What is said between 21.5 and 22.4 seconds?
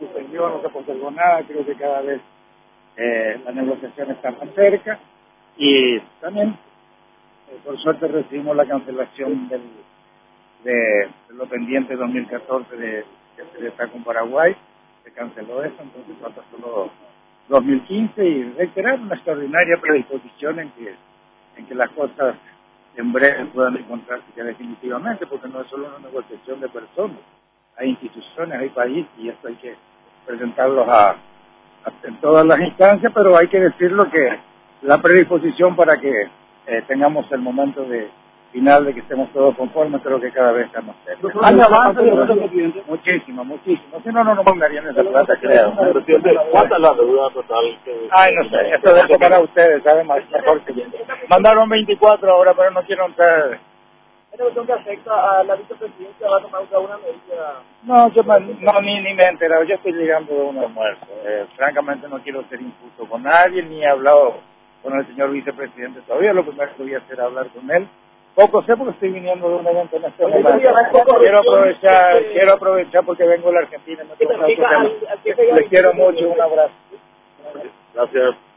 en que las cosas